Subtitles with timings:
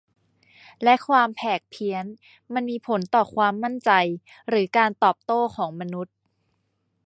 [0.83, 2.05] และความแผกเพี้ยน
[2.53, 3.91] มันมีผลต่อความมั่นใจ
[4.49, 6.15] หรือการโต้ตอบของมนุษย์